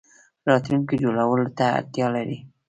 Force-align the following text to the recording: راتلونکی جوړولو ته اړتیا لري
راتلونکی 0.49 0.95
جوړولو 1.03 1.47
ته 1.57 1.65
اړتیا 1.79 2.07
لري 2.15 2.37